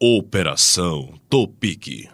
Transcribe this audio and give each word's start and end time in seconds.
Operação 0.00 1.18
Topic. 1.28 2.08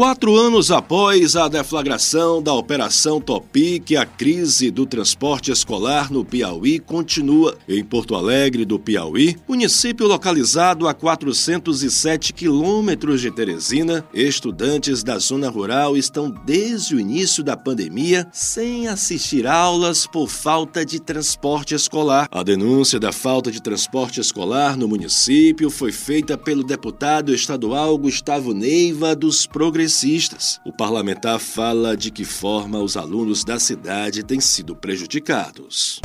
Quatro 0.00 0.34
anos 0.34 0.70
após 0.70 1.36
a 1.36 1.46
deflagração 1.46 2.42
da 2.42 2.54
Operação 2.54 3.20
Topic, 3.20 3.92
a 3.98 4.06
crise 4.06 4.70
do 4.70 4.86
transporte 4.86 5.52
escolar 5.52 6.10
no 6.10 6.24
Piauí 6.24 6.78
continua. 6.78 7.58
Em 7.68 7.84
Porto 7.84 8.14
Alegre 8.14 8.64
do 8.64 8.78
Piauí, 8.78 9.36
município 9.46 10.06
localizado 10.06 10.88
a 10.88 10.94
407 10.94 12.32
quilômetros 12.32 13.20
de 13.20 13.30
Teresina, 13.30 14.02
estudantes 14.14 15.02
da 15.02 15.18
zona 15.18 15.50
rural 15.50 15.98
estão 15.98 16.30
desde 16.46 16.94
o 16.94 16.98
início 16.98 17.44
da 17.44 17.54
pandemia 17.54 18.26
sem 18.32 18.88
assistir 18.88 19.46
aulas 19.46 20.06
por 20.06 20.30
falta 20.30 20.82
de 20.82 20.98
transporte 20.98 21.74
escolar. 21.74 22.26
A 22.30 22.42
denúncia 22.42 22.98
da 22.98 23.12
falta 23.12 23.52
de 23.52 23.60
transporte 23.60 24.18
escolar 24.18 24.78
no 24.78 24.88
município 24.88 25.68
foi 25.68 25.92
feita 25.92 26.38
pelo 26.38 26.64
deputado 26.64 27.34
estadual 27.34 27.98
Gustavo 27.98 28.54
Neiva 28.54 29.14
dos 29.14 29.46
Progressistas 29.46 29.89
progressistas. 29.90 30.60
O 30.64 30.72
parlamentar 30.72 31.40
fala 31.40 31.96
de 31.96 32.12
que 32.12 32.24
forma 32.24 32.78
os 32.78 32.96
alunos 32.96 33.44
da 33.44 33.58
cidade 33.58 34.24
têm 34.24 34.40
sido 34.40 34.76
prejudicados. 34.76 36.00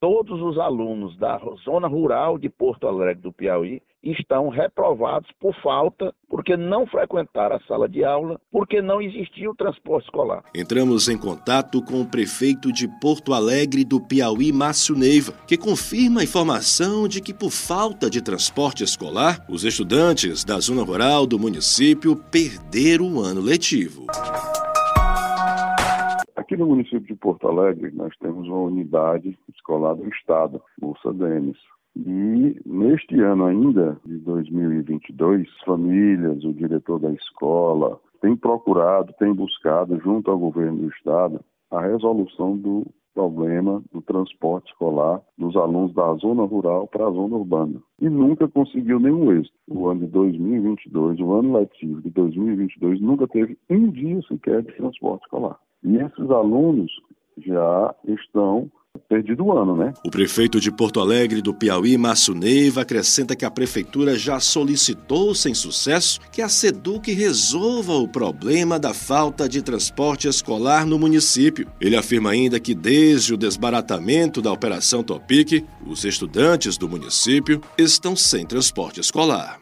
Todos 0.00 0.40
os 0.40 0.58
alunos 0.58 1.16
da 1.16 1.40
zona 1.64 1.88
rural 1.88 2.38
de 2.38 2.48
Porto 2.48 2.86
Alegre 2.86 3.22
do 3.22 3.32
Piauí 3.32 3.82
estão 4.12 4.48
reprovados 4.48 5.30
por 5.40 5.54
falta, 5.62 6.14
porque 6.28 6.56
não 6.56 6.86
frequentaram 6.86 7.56
a 7.56 7.60
sala 7.60 7.88
de 7.88 8.04
aula, 8.04 8.40
porque 8.52 8.82
não 8.82 9.00
existia 9.00 9.50
o 9.50 9.54
transporte 9.54 10.04
escolar. 10.04 10.44
Entramos 10.54 11.08
em 11.08 11.18
contato 11.18 11.82
com 11.82 12.00
o 12.00 12.06
prefeito 12.06 12.72
de 12.72 12.88
Porto 13.00 13.32
Alegre 13.32 13.84
do 13.84 14.00
Piauí, 14.00 14.52
Márcio 14.52 14.96
Neiva, 14.96 15.32
que 15.46 15.56
confirma 15.56 16.20
a 16.20 16.24
informação 16.24 17.08
de 17.08 17.20
que, 17.20 17.32
por 17.32 17.50
falta 17.50 18.10
de 18.10 18.22
transporte 18.22 18.84
escolar, 18.84 19.44
os 19.48 19.64
estudantes 19.64 20.44
da 20.44 20.58
zona 20.60 20.82
rural 20.82 21.26
do 21.26 21.38
município 21.38 22.16
perderam 22.30 23.16
o 23.16 23.20
ano 23.20 23.40
letivo. 23.40 24.06
Aqui 26.36 26.56
no 26.56 26.66
município 26.66 27.00
de 27.00 27.14
Porto 27.14 27.48
Alegre, 27.48 27.90
nós 27.94 28.12
temos 28.20 28.46
uma 28.46 28.62
unidade 28.62 29.38
escolar 29.54 29.94
do 29.94 30.06
Estado, 30.08 30.60
Bolsa 30.78 31.12
Denis. 31.12 31.56
E 31.96 32.60
neste 32.66 33.20
ano 33.20 33.44
ainda, 33.44 33.96
de 34.04 34.18
2022, 34.18 35.48
famílias, 35.64 36.44
o 36.44 36.52
diretor 36.52 36.98
da 36.98 37.12
escola, 37.12 38.00
tem 38.20 38.34
procurado, 38.36 39.12
tem 39.18 39.32
buscado, 39.32 40.00
junto 40.00 40.30
ao 40.30 40.38
governo 40.38 40.78
do 40.78 40.88
Estado, 40.88 41.40
a 41.70 41.80
resolução 41.80 42.56
do 42.56 42.86
problema 43.14 43.82
do 43.92 44.02
transporte 44.02 44.70
escolar 44.72 45.22
dos 45.38 45.54
alunos 45.56 45.94
da 45.94 46.14
zona 46.14 46.42
rural 46.44 46.88
para 46.88 47.06
a 47.06 47.10
zona 47.10 47.36
urbana. 47.36 47.80
E 48.00 48.08
nunca 48.08 48.48
conseguiu 48.48 48.98
nenhum 48.98 49.32
êxito. 49.32 49.54
O 49.68 49.88
ano 49.88 50.00
de 50.00 50.06
2022, 50.08 51.20
o 51.20 51.32
ano 51.32 51.58
letivo 51.58 52.02
de 52.02 52.10
2022, 52.10 53.00
nunca 53.00 53.28
teve 53.28 53.56
um 53.70 53.88
dia 53.90 54.20
sequer 54.22 54.62
de 54.62 54.72
transporte 54.72 55.22
escolar. 55.22 55.58
E 55.84 55.96
esses 55.96 56.30
alunos 56.30 56.90
já 57.38 57.94
estão 58.04 58.70
perdido 59.14 59.44
o 59.44 59.56
ano, 59.56 59.76
né? 59.76 59.92
O 60.04 60.10
prefeito 60.10 60.58
de 60.58 60.72
Porto 60.72 60.98
Alegre 60.98 61.40
do 61.40 61.54
Piauí, 61.54 61.96
Márcio 61.96 62.34
Neiva, 62.34 62.80
acrescenta 62.80 63.36
que 63.36 63.44
a 63.44 63.50
prefeitura 63.50 64.18
já 64.18 64.40
solicitou 64.40 65.32
sem 65.36 65.54
sucesso 65.54 66.18
que 66.32 66.42
a 66.42 66.48
SEDUC 66.48 67.12
resolva 67.12 67.92
o 67.92 68.08
problema 68.08 68.76
da 68.76 68.92
falta 68.92 69.48
de 69.48 69.62
transporte 69.62 70.26
escolar 70.26 70.84
no 70.84 70.98
município. 70.98 71.68
Ele 71.80 71.96
afirma 71.96 72.30
ainda 72.30 72.58
que 72.58 72.74
desde 72.74 73.32
o 73.32 73.36
desbaratamento 73.36 74.42
da 74.42 74.50
Operação 74.50 75.04
Topic, 75.04 75.64
os 75.86 76.04
estudantes 76.04 76.76
do 76.76 76.88
município 76.88 77.60
estão 77.78 78.16
sem 78.16 78.44
transporte 78.44 78.98
escolar. 78.98 79.58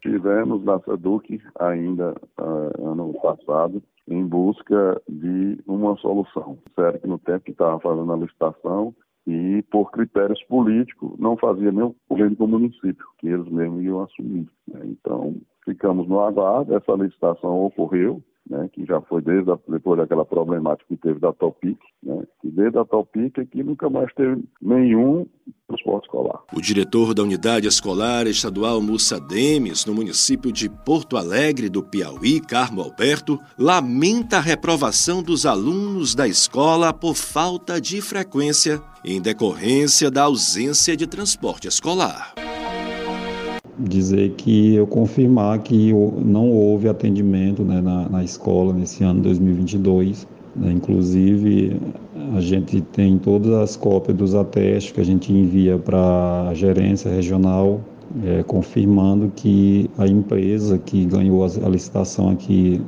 Tivemos 0.00 0.64
na 0.64 0.78
SEDUC 0.80 1.40
ainda 1.58 2.14
uh, 2.38 2.88
ano 2.90 3.12
passado 3.20 3.82
em 4.08 4.26
busca 4.26 5.00
de 5.08 5.58
uma 5.66 5.96
solução. 5.96 6.58
Sério 6.74 7.00
que 7.00 7.06
no 7.06 7.18
tempo 7.18 7.44
que 7.44 7.52
estava 7.52 7.78
fazendo 7.80 8.12
a 8.12 8.16
licitação 8.16 8.94
e 9.26 9.62
por 9.70 9.90
critérios 9.92 10.42
políticos 10.44 11.18
não 11.18 11.36
fazia 11.36 11.70
nem 11.70 11.84
o 11.84 11.94
governo 12.08 12.36
do 12.36 12.48
município, 12.48 13.06
que 13.18 13.28
eles 13.28 13.48
mesmos 13.48 13.82
iam 13.82 14.02
assumir. 14.02 14.48
Né? 14.66 14.80
Então 14.84 15.36
ficamos 15.64 16.08
no 16.08 16.20
aguardo, 16.20 16.74
essa 16.74 16.92
licitação 16.92 17.64
ocorreu, 17.64 18.22
né, 18.50 18.68
que 18.72 18.84
já 18.84 19.00
foi 19.02 19.22
desde 19.22 19.50
a, 19.50 19.58
depois 19.68 19.98
daquela 19.98 20.24
problemática 20.24 20.84
que 20.88 20.96
teve 20.96 21.20
da 21.20 21.32
Topic, 21.32 21.78
né, 22.02 22.24
que 22.42 22.50
desde 22.50 22.76
a 22.76 22.84
Topic 22.84 23.38
aqui 23.38 23.62
nunca 23.62 23.88
mais 23.88 24.12
teve 24.14 24.42
nenhum 24.60 25.24
transporte 25.68 26.06
escolar. 26.06 26.42
O 26.52 26.60
diretor 26.60 27.14
da 27.14 27.22
Unidade 27.22 27.68
Escolar 27.68 28.26
Estadual 28.26 28.82
Mussa 28.82 29.20
Demes, 29.20 29.86
no 29.86 29.94
município 29.94 30.50
de 30.50 30.68
Porto 30.68 31.16
Alegre 31.16 31.68
do 31.68 31.82
Piauí, 31.82 32.40
Carmo 32.40 32.82
Alberto, 32.82 33.38
lamenta 33.56 34.38
a 34.38 34.40
reprovação 34.40 35.22
dos 35.22 35.46
alunos 35.46 36.16
da 36.16 36.26
escola 36.26 36.92
por 36.92 37.14
falta 37.14 37.80
de 37.80 38.02
frequência 38.02 38.82
em 39.04 39.22
decorrência 39.22 40.10
da 40.10 40.24
ausência 40.24 40.96
de 40.96 41.06
transporte 41.06 41.68
escolar 41.68 42.34
dizer 43.80 44.30
que 44.36 44.74
eu 44.74 44.86
confirmar 44.86 45.58
que 45.60 45.92
não 46.24 46.50
houve 46.50 46.88
atendimento 46.88 47.62
né, 47.62 47.80
na, 47.80 48.08
na, 48.08 48.24
escola 48.24 48.72
nesse 48.72 49.02
ano 49.02 49.22
2022. 49.22 50.26
Né, 50.54 50.72
inclusive, 50.72 51.80
a 52.36 52.40
gente 52.40 52.80
tem 52.80 53.18
todas 53.18 53.52
as 53.52 53.76
cópias 53.76 54.16
dos 54.16 54.34
atestes 54.34 54.92
que 54.92 55.00
a 55.00 55.04
gente 55.04 55.32
envia 55.32 55.78
para 55.78 56.48
a 56.48 56.54
gerência 56.54 57.10
regional, 57.10 57.80
é, 58.24 58.42
confirmando 58.42 59.32
que 59.34 59.88
a 59.96 60.06
empresa 60.06 60.78
que 60.78 61.04
ganhou 61.04 61.44
a 61.44 61.68
licitação 61.68 62.30
aqui 62.30 62.80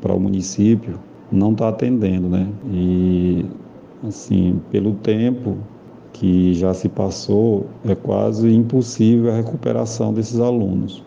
para 0.00 0.14
o 0.14 0.20
município 0.20 0.98
não 1.30 1.52
está 1.52 1.68
atendendo, 1.68 2.28
né? 2.28 2.46
E 2.72 3.44
assim, 4.06 4.60
pelo 4.70 4.94
tempo 4.94 5.56
que 6.14 6.54
já 6.54 6.72
se 6.72 6.88
passou, 6.88 7.66
é 7.84 7.94
quase 7.94 8.48
impossível 8.48 9.32
a 9.32 9.36
recuperação 9.36 10.14
desses 10.14 10.40
alunos. 10.40 11.02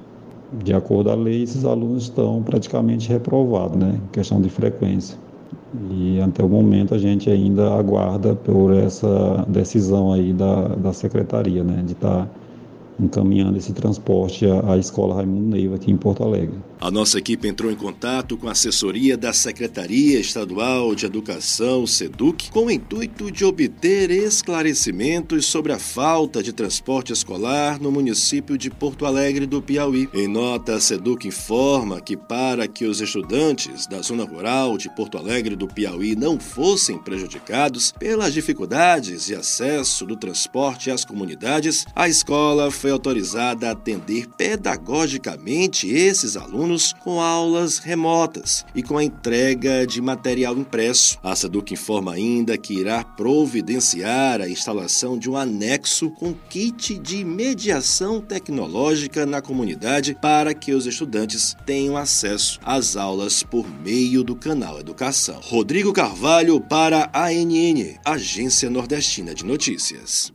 De 0.63 0.73
acordo 0.73 1.09
a 1.09 1.15
lei, 1.15 1.43
esses 1.43 1.65
alunos 1.65 2.03
estão 2.03 2.43
praticamente 2.43 3.09
reprovados, 3.09 3.77
né? 3.77 3.99
Questão 4.11 4.39
de 4.41 4.49
frequência. 4.49 5.17
E 5.91 6.19
até 6.21 6.43
o 6.43 6.49
momento 6.49 6.93
a 6.93 6.97
gente 6.97 7.29
ainda 7.29 7.73
aguarda 7.73 8.35
por 8.35 8.73
essa 8.73 9.45
decisão 9.47 10.13
aí 10.13 10.33
da, 10.33 10.67
da 10.69 10.93
secretaria, 10.93 11.63
né? 11.63 11.83
De 11.85 11.93
estar 11.93 12.25
tá 12.25 12.29
encaminhando 12.99 13.57
esse 13.57 13.73
transporte 13.73 14.45
à, 14.45 14.73
à 14.73 14.77
Escola 14.77 15.15
Raimundo 15.15 15.55
Neiva 15.55 15.75
aqui 15.75 15.91
em 15.91 15.97
Porto 15.97 16.23
Alegre. 16.23 16.57
A 16.79 16.91
nossa 16.91 17.17
equipe 17.17 17.47
entrou 17.47 17.71
em 17.71 17.75
contato 17.75 18.37
com 18.37 18.47
a 18.47 18.51
assessoria 18.51 19.17
da 19.17 19.33
Secretaria 19.33 20.19
Estadual 20.19 20.93
de 20.93 21.07
Educação, 21.07 21.87
SEDUC, 21.87 22.51
com 22.51 22.67
o 22.67 22.71
intuito 22.71 23.31
de 23.31 23.43
obter 23.43 24.11
esclarecimentos 24.11 25.47
sobre 25.47 25.73
a 25.73 25.79
falta 25.79 26.43
de 26.43 26.53
transporte 26.53 27.11
escolar 27.11 27.81
no 27.81 27.91
município 27.91 28.55
de 28.55 28.69
Porto 28.69 29.07
Alegre 29.07 29.47
do 29.47 29.59
Piauí. 29.59 30.07
Em 30.13 30.27
nota, 30.27 30.75
a 30.75 30.79
SEDUC 30.79 31.27
informa 31.27 31.99
que 31.99 32.15
para 32.15 32.67
que 32.67 32.85
os 32.85 33.01
estudantes 33.01 33.87
da 33.87 33.99
zona 34.03 34.23
rural 34.23 34.77
de 34.77 34.87
Porto 34.95 35.17
Alegre 35.17 35.55
do 35.55 35.67
Piauí 35.67 36.15
não 36.15 36.39
fossem 36.39 36.99
prejudicados 36.99 37.91
pelas 37.91 38.35
dificuldades 38.35 39.25
de 39.25 39.33
acesso 39.33 40.05
do 40.05 40.15
transporte 40.15 40.91
às 40.91 41.03
comunidades, 41.03 41.85
a 41.95 42.07
escola 42.07 42.69
foi 42.69 42.91
autorizada 42.91 43.67
a 43.67 43.71
atender 43.71 44.27
pedagogicamente 44.37 45.89
esses 45.89 46.37
alunos 46.37 46.66
alunos 46.67 46.91
com 46.91 47.21
aulas 47.21 47.77
remotas 47.77 48.65
e 48.75 48.83
com 48.83 48.97
a 48.97 49.03
entrega 49.03 49.87
de 49.87 50.01
material 50.01 50.57
impresso. 50.57 51.17
A 51.23 51.33
SEDUC 51.33 51.73
informa 51.73 52.13
ainda 52.13 52.57
que 52.57 52.73
irá 52.73 53.03
providenciar 53.03 54.41
a 54.41 54.49
instalação 54.49 55.17
de 55.17 55.29
um 55.29 55.37
anexo 55.37 56.11
com 56.11 56.33
kit 56.33 56.99
de 56.99 57.23
mediação 57.23 58.19
tecnológica 58.19 59.25
na 59.25 59.41
comunidade 59.41 60.17
para 60.21 60.53
que 60.53 60.73
os 60.73 60.85
estudantes 60.85 61.55
tenham 61.65 61.95
acesso 61.95 62.59
às 62.63 62.97
aulas 62.97 63.43
por 63.43 63.65
meio 63.81 64.23
do 64.23 64.35
canal 64.35 64.79
Educação. 64.79 65.39
Rodrigo 65.41 65.93
Carvalho 65.93 66.59
para 66.59 67.09
a 67.13 67.27
ANN, 67.27 67.97
Agência 68.03 68.69
Nordestina 68.69 69.33
de 69.33 69.45
Notícias. 69.45 70.33